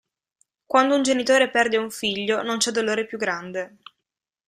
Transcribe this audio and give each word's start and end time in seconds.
Quando 0.65 0.95
un 0.95 1.03
genitore 1.03 1.51
perde 1.51 1.77
un 1.77 1.91
figlio, 1.91 2.41
non 2.41 2.57
c'è 2.57 2.71
dolore 2.71 3.05
più 3.05 3.19
grande. 3.19 3.75